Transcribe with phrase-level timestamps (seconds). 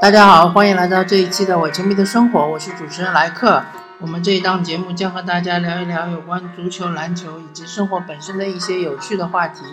[0.00, 3.62] 大家好，欢迎来到这一期的《我球迷的生活》，我是主持人莱克。
[4.00, 9.64] 我们这一档节目将和大家聊一聊有关足球、篮球以及生活本身的一些有趣的话题。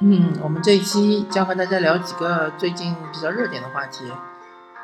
[0.00, 4.12] 嗯，我们这一期将和大家聊几个最近比较热点的话题。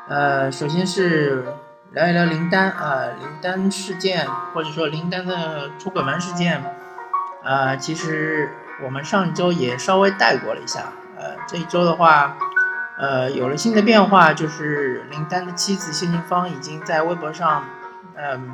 [0.07, 1.45] 呃，首先是
[1.91, 6.63] 聊一聊林丹啊，林丹事件，或者说林丹的出轨门事件。
[7.43, 8.49] 呃，其实
[8.83, 10.91] 我们上周也稍微带过了一下。
[11.17, 12.37] 呃，这一周的话。
[12.99, 17.63] 呃，有了新的变化，就是林丹的妻子谢杏芳已经在微博上，
[18.13, 18.53] 嗯，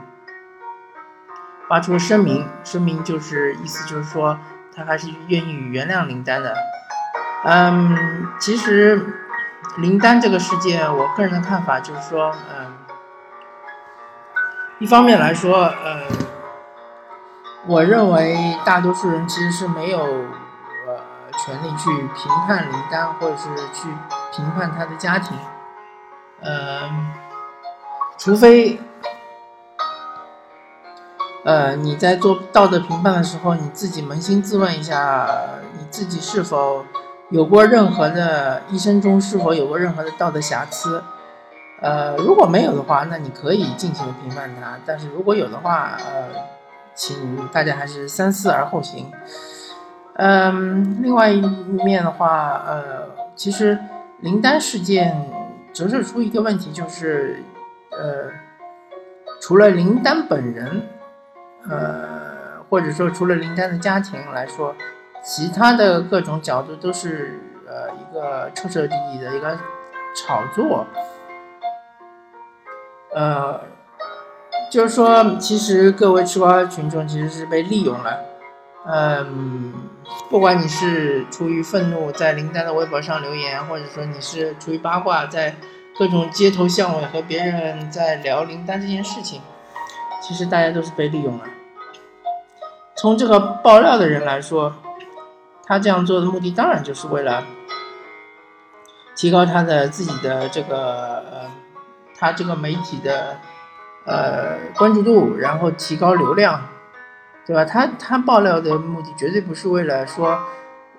[1.68, 4.40] 发出了声明，声明就是意思就是说，
[4.74, 6.56] 他还是愿意原谅林丹的。
[7.44, 9.06] 嗯，其实
[9.80, 12.74] 林丹这个事件，我个人的看法就是说，嗯，
[14.80, 16.04] 一方面来说，呃，
[17.68, 20.98] 我认为大多数人其实是没有呃
[21.46, 23.90] 权利去评判林丹，或者是去。
[24.30, 25.36] 评判他的家庭，
[26.42, 26.92] 呃，
[28.16, 28.80] 除非，
[31.44, 35.28] 呃，你在做道德评判的时候，你自己扪心自问一下，
[35.80, 36.86] 你自己是否
[37.30, 41.04] 有过任何的一生中是否有过任何的道德瑕疵？
[41.82, 46.28] 呃，如果没有的话，那你可以尽情的评判他；但是如果有的话，呃，
[46.98, 49.10] 请大家还是三思而后行。
[50.16, 53.80] 嗯，另外一面的话，呃，其实。
[54.22, 55.16] 林丹事件
[55.72, 57.40] 折射出一个问题，就是，
[57.92, 58.32] 呃，
[59.40, 60.82] 除了林丹本人，
[61.70, 64.76] 呃，或者说除了林丹的家庭来说，
[65.24, 69.56] 其他的各种角度都是呃一个彻彻底底的一个
[70.16, 70.88] 炒作，
[73.14, 73.62] 呃，
[74.70, 78.20] 就是说，其实各位吃瓜群众其实是被利用了。
[78.86, 79.74] 嗯，
[80.30, 85.56] 不管你是出于愤怒在林丹的微博上留言，或者说你是出于八卦在
[85.98, 89.42] 各种街头巷尾和别人在聊林丹这件事情，
[90.22, 91.44] 其实大家都是被利用了。
[92.96, 94.74] 从这个爆料的人来说，
[95.66, 97.44] 他这样做的目的当然就是为了
[99.16, 101.52] 提高他的自己的这个呃，
[102.18, 103.38] 他这个媒体的
[104.08, 106.60] 呃关注度，然后提高流量。
[107.46, 107.64] 对吧？
[107.64, 110.38] 他他爆料的目的绝对不是为了说，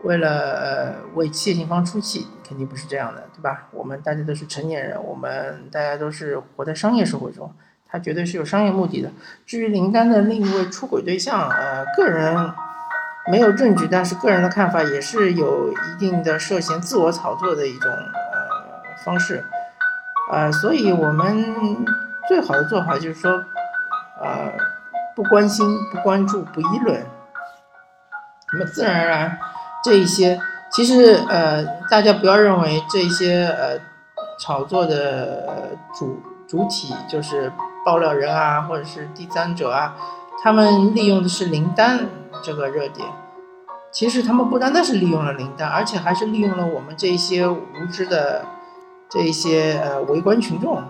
[0.00, 3.66] 为了呃为谢杏芳出气，肯定不是这样的，对吧？
[3.70, 7.52] 我们大家都是成年人，我们大家都是活在商业社会中，
[7.86, 9.10] 他绝对是有商业目的的。
[9.44, 12.50] 至于林丹的另一位出轨对象，呃，个人
[13.30, 19.44] 没有证据，但是个人的看法也是有一定的涉嫌自我炒作的一种呃方式，
[20.32, 21.84] 呃，所以我们
[22.28, 23.32] 最好的做法就是说，
[24.22, 24.52] 呃。
[25.16, 27.04] 不关心、不关注、不议论，
[28.52, 29.36] 那么自然而然，
[29.82, 30.38] 这一些
[30.70, 33.80] 其实呃，大家不要认为这些呃
[34.38, 37.52] 炒作的主主体就是
[37.84, 39.96] 爆料人啊，或者是第三者啊，
[40.40, 42.06] 他们利用的是林丹
[42.40, 43.04] 这个热点。
[43.90, 48.44] 其实他们不单单是利用了林丹，而且还是利用了我们这些无知的
[49.08, 50.80] 这些呃围观群众。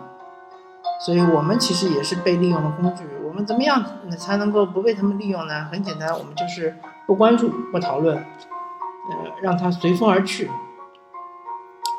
[1.00, 3.04] 所以我们其实也是被利用的工具。
[3.24, 3.84] 我们怎么样
[4.18, 5.64] 才能够不被他们利用呢？
[5.70, 6.74] 很简单，我们就是
[7.06, 10.50] 不关注、不讨论，呃，让他随风而去。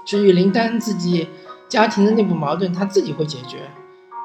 [0.06, 1.30] 至于林丹自己
[1.70, 3.70] 家庭的内部矛盾，他自己会解决，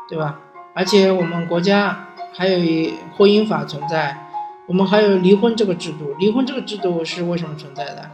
[0.08, 0.40] 对吧？
[0.74, 4.26] 而且我们国家还有一婚姻法存在，
[4.66, 6.14] 我们还有离婚这个制度。
[6.18, 8.10] 离婚这个制度是为什么存在的？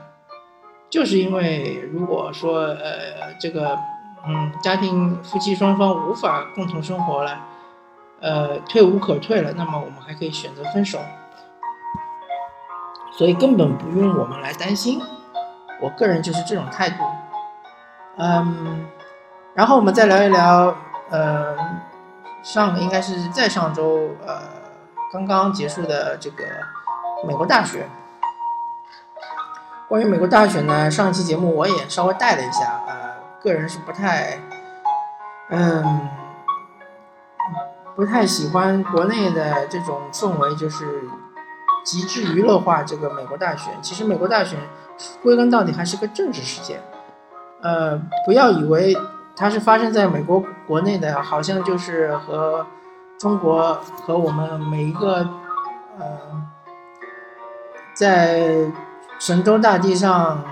[0.90, 3.78] 就是因为如果说呃这个。
[4.26, 7.40] 嗯，家庭夫妻双方无法共同生活了，
[8.20, 10.98] 呃，退无可退了，那么我们还可以选择分手，
[13.12, 15.00] 所以根本不用我们来担心。
[15.80, 17.02] 我个人就是这种态度。
[18.18, 18.86] 嗯，
[19.54, 20.74] 然后我们再聊一聊，
[21.08, 21.56] 呃，
[22.42, 24.42] 上应该是在上周，呃，
[25.10, 26.44] 刚刚结束的这个
[27.26, 27.88] 美国大选。
[29.88, 32.82] 关于美国大选呢，上一期节目我也稍微带了一下。
[33.42, 34.38] 个人是不太，
[35.48, 36.08] 嗯，
[37.96, 41.04] 不太喜欢国内的这种氛围，就是
[41.82, 43.72] 极致娱乐化这个美国大选。
[43.80, 44.60] 其实美国大选
[45.22, 46.82] 归根到底还是个政治事件，
[47.62, 48.94] 呃，不要以为
[49.34, 52.66] 它是发生在美国国内的，好像就是和
[53.18, 55.26] 中国和我们每一个
[55.98, 56.44] 呃
[57.94, 58.70] 在
[59.18, 60.44] 神州大地上。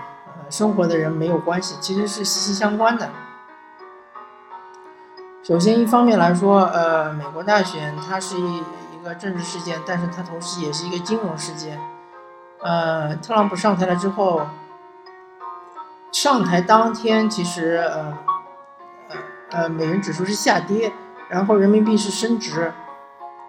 [0.51, 3.09] 生活的人没有关系，其实是息息相关的。
[5.43, 11.81] 首先，一方面来说，呃，美国大选它是一一个政治事件，但是它同时也是一个金融事件。
[12.61, 14.43] 呃，特朗普上台了之后，
[16.13, 18.19] 上台当天其实呃
[19.09, 19.17] 呃
[19.51, 20.93] 呃美元指数是下跌，
[21.29, 22.73] 然后人民币是升值，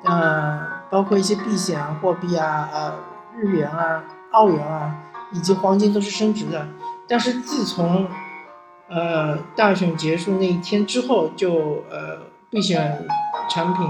[0.04, 2.94] 呃，包括一些避险货币啊，呃，
[3.36, 4.96] 日元啊、澳元啊，
[5.32, 6.66] 以及黄金都是升值的。
[7.10, 8.08] 但是自从
[8.88, 12.20] 呃大选结束那一天之后，就呃
[12.50, 13.06] 避险
[13.50, 13.90] 产品、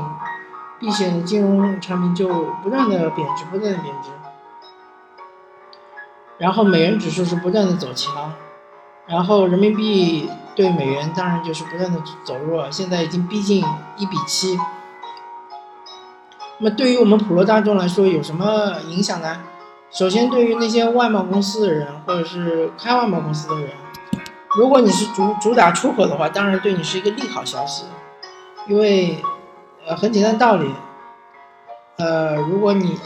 [0.79, 2.27] 避险金融产品就
[2.63, 4.09] 不断的贬值，不断的贬值。
[6.37, 8.31] 然后美元指数是不断的走强，
[9.05, 13.61] 然后人民币对美元当然就是不断的走弱，现在已经逼近
[13.97, 14.57] 一比七。
[16.59, 19.41] 那么对于我们普罗大众来说有什么影响呢？
[19.91, 23.69] 首先，对于那些外贸公司的人或者是开外贸公司的人，
[24.55, 27.85] 如果你是主主打出口的话，当然对你是一个利好消息，
[28.67, 29.17] 因为
[29.87, 30.71] 呃很简单道理，
[31.97, 32.99] 呃如果你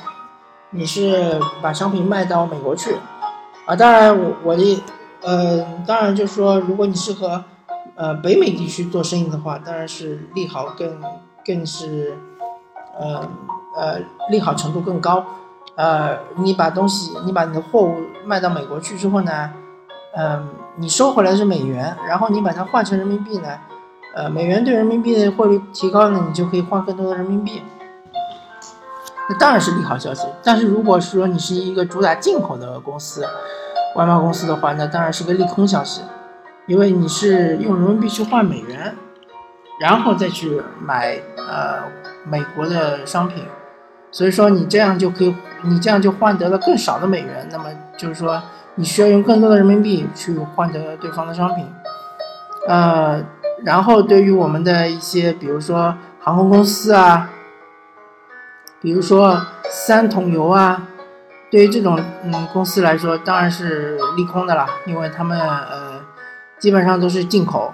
[0.71, 2.95] 你是把商品卖到美国去。
[3.65, 4.83] 啊，当然，我我的，
[5.21, 7.41] 呃，当然就是说，如果你是和，
[7.95, 10.99] 呃，北美地区做生意的话，当然是利好更
[11.45, 12.17] 更是，
[12.99, 13.25] 呃
[13.77, 13.99] 呃，
[14.29, 15.25] 利好程度更高。
[15.75, 19.49] 呃，你把东西，你把你的货物卖到美国去之后呢，
[20.15, 23.59] 嗯，你收回来是美元，然后你把它换成人民币呢，
[24.15, 27.61] 呃，美元对人民币的汇率提高了，你就可以换更多的人民币。
[29.29, 33.25] 那当然是利好消息，但是如果是说你是一个主打进口的公司，
[33.95, 36.01] 外贸公司的话，那当然是个利空消息，
[36.67, 38.95] 因为你是用人民币去换美元，
[39.79, 41.83] 然后再去买呃
[42.25, 43.45] 美国的商品，
[44.13, 47.65] 所以说你这样就可以，你这样就换得了更少的美元，那么
[47.97, 48.41] 就是说
[48.75, 51.67] 你需要用更多的人民币去换得对方的商品，
[52.69, 53.21] 呃，
[53.65, 57.29] 然后对于我们的一些，比如说航空公司啊。
[58.81, 60.85] 比如说三桶油啊，
[61.49, 66.01] 对于这种嗯公司来说，当然是利空的啦，因为他们呃
[66.59, 67.73] 基本上都是进口，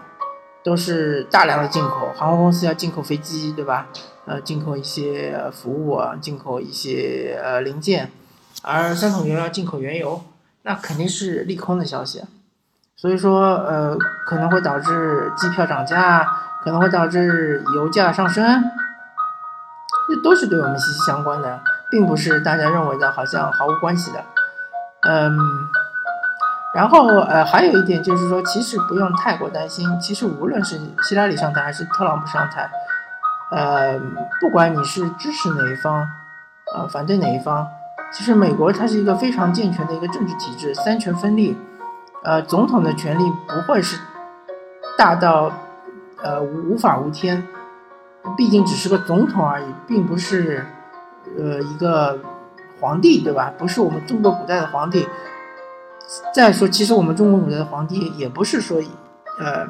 [0.64, 2.10] 都是大量的进口。
[2.16, 3.88] 航空公司要进口飞机，对吧？
[4.30, 8.12] 呃，进口一些服务啊，进口一些呃零件，
[8.62, 10.24] 而三桶油要进口原油，
[10.62, 12.24] 那肯定是利空的消息。
[12.96, 13.98] 所以说呃
[14.28, 16.24] 可能会导致机票涨价，
[16.64, 18.64] 可能会导致油价上升。
[20.08, 24.24] 这都是对我们息息相关的，并不是大家认为的好像毫无关系的。
[25.08, 25.38] 嗯，
[26.76, 30.00] 然后呃，还有一点就是说，其实不用太过担心。
[30.00, 32.70] 其实无论是希拉里上台还是特朗普上台，
[33.52, 34.00] 呃，
[34.40, 36.08] 不管你是支持哪一方，
[36.76, 37.68] 呃，反对哪一方，
[38.12, 41.58] 其实美国它是一个非常健全的一个政治体制，三权分立。
[42.24, 43.98] 呃，总统的权力不会是
[44.98, 45.52] 大到
[46.22, 47.48] 呃无法无天。
[48.38, 50.66] 毕竟只是个总统而已，并不是，
[51.38, 52.20] 呃，一个
[52.80, 53.52] 皇帝，对吧？
[53.58, 55.08] 不是我们中国古代的皇帝。
[56.34, 58.78] 再说，其实我们中国古代的皇帝也不是说，
[59.40, 59.66] 呃，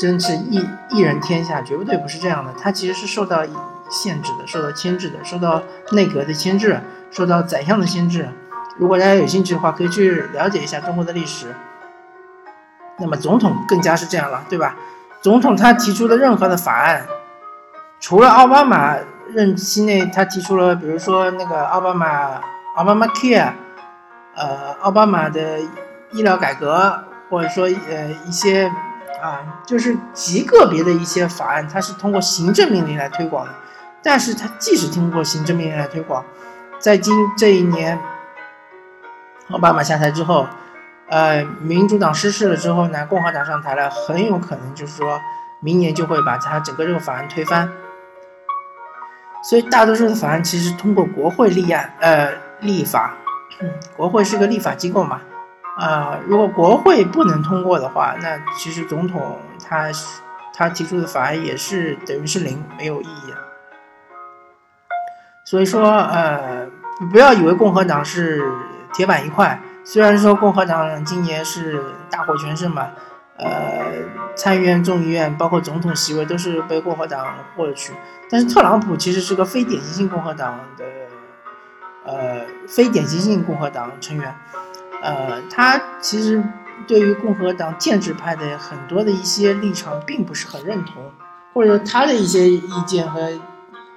[0.00, 2.54] 真是一一人天下，绝对不是这样的。
[2.58, 3.44] 他其实是受到
[3.90, 5.62] 限制的，受到牵制的，受到
[5.92, 6.80] 内阁的牵制，
[7.10, 8.26] 受到宰相的牵制。
[8.78, 11.54] 如果大家有兴趣的话，可以去了解一下中国的历史。
[12.98, 14.74] 那么总统更加是这样了，对吧？
[15.20, 17.04] 总统他提出的任何的法案，
[18.00, 18.96] 除了奥巴马
[19.34, 22.40] 任期内他提出了，比如说那个奥巴马
[22.76, 23.52] 奥巴马 Care，
[24.34, 25.60] 呃，奥巴马的
[26.12, 28.72] 医疗改革，或者说呃一些
[29.20, 33.52] 啊，就是极个别的一些法案，它是通过行政命令来推广的。
[34.02, 36.24] 但是它即使通过行政命令来推广，
[36.78, 37.98] 在今这一年
[39.50, 40.46] 奥巴马下台之后。
[41.12, 45.20] 呃，民主党失势了之后呢，共和党上台了，很有可能就是说
[45.58, 47.68] 明年就会把它整个这个法案推翻。
[49.42, 53.16] 所以大多数的法案其实通过国会立案，呃，立法，
[53.96, 55.20] 国会是个立法机构嘛，
[55.80, 59.88] 啊，如果国会不能通过的话，那其实总统他
[60.54, 63.34] 他提出的法案也是等于是零，没有意义。
[65.46, 66.66] 所以说，呃，
[67.10, 68.52] 不要以为共和党是
[68.92, 69.58] 铁板一块。
[69.82, 72.90] 虽然说共和党今年是大获全胜嘛，
[73.38, 73.48] 呃，
[74.36, 77.94] 参议院、众议院包括总统席位都是被共和党获取，
[78.28, 80.84] 但是特朗普其实是个非典型性共和党的，
[82.04, 84.36] 呃，非典型性共和党成员，
[85.02, 86.42] 呃，他其实
[86.86, 91.10] 对于共和党建制派的很多的一些立场并不是很认同，
[91.52, 93.28] 或者说他的一些意见和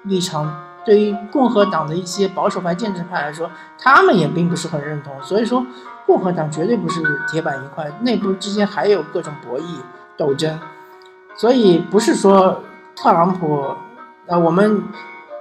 [0.04, 0.70] 立场。
[0.86, 5.14] 对于共和党的一些保守派、建制派来说，他们也并不是很认同。
[5.22, 5.66] 所以说，
[6.06, 9.64] 共和党绝对不是铁板一块，内部之间还有各种博弈
[10.18, 10.60] 斗争。
[11.38, 12.62] 所以不是说
[12.98, 13.74] 特朗普，
[14.26, 14.84] 呃，我们，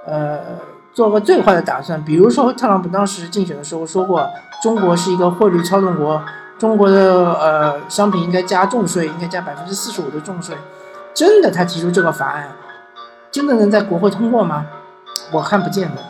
[0.05, 0.39] 呃，
[0.93, 4.29] 做个最坏的打算，比如说特朗普当时竞选的时候说过，
[4.61, 6.21] 中国是一个汇率操纵国，
[6.59, 10.55] 中国的呃商品应该加重税，应该加百分之四十五的重税。
[11.15, 12.51] 真的，他提出这个法案，
[13.31, 14.65] 真的能在国会通过吗？
[15.31, 16.01] 我看不见的，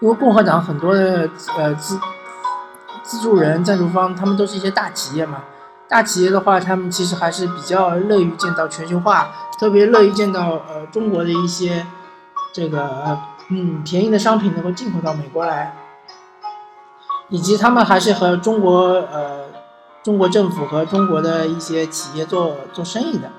[0.00, 1.98] 因为共和党很多的呃资
[3.04, 5.42] 资助人、赞助方，他们都是一些大企业嘛。
[5.88, 9.28] 大企业的话，他们其实还是比较乐于见到全球化，
[9.60, 11.86] 特别乐于见到呃中国的一些
[12.52, 15.74] 这个呃嗯便宜的商品能够进口到美国来，
[17.28, 18.78] 以及他们还是和中国
[19.12, 19.46] 呃
[20.02, 23.30] 中国政府和中国的一些企业做做生意的，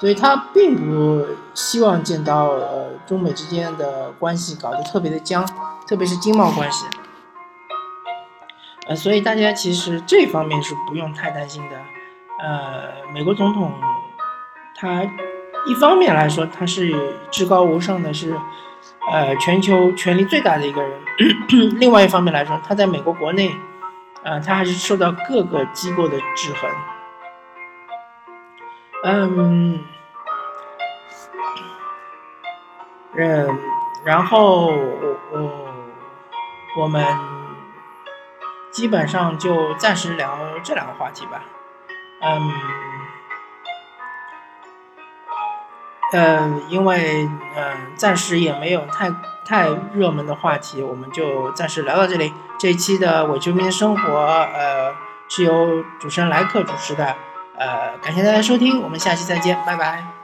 [0.00, 5.44] 所以他并不希望见到呃中美之间的关系搞得特别的僵，
[5.86, 6.86] 特别是经贸关系。
[8.88, 11.76] 呃，所以大家其实这方面是不用太担心的。
[12.40, 13.72] 呃，美国总统
[14.76, 15.02] 他
[15.66, 18.34] 一方面来说他是至高无上的，是
[19.10, 21.00] 呃全球权力最大的一个人；
[21.78, 23.54] 另外一方面来说，他在美国国内，
[24.22, 26.70] 呃，他还是受到各个机构的制衡。
[29.04, 29.84] 嗯，
[33.16, 33.58] 嗯，
[34.04, 35.50] 然后我
[36.78, 37.04] 我们。
[38.70, 41.42] 基本上就暂时聊这两个话题吧，
[42.20, 42.52] 嗯，
[46.12, 49.10] 呃，因为嗯，暂时也没有太
[49.44, 52.32] 太热门的话题，我们就暂时聊到这里。
[52.58, 54.92] 这一期的伪球迷生活，呃，
[55.28, 57.14] 是由主持人莱克主持的，
[57.56, 60.17] 呃，感谢大家收听，我们下期再见，拜拜。